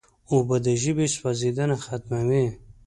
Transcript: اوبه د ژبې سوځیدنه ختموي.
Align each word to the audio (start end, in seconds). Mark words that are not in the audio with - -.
اوبه 0.31 0.57
د 0.65 0.67
ژبې 0.81 1.05
سوځیدنه 1.15 1.75
ختموي. 1.85 2.45